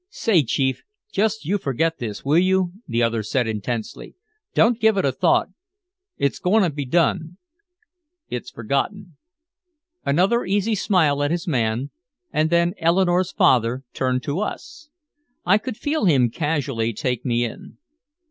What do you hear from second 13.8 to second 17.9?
turned to us. I could feel him casually take me in.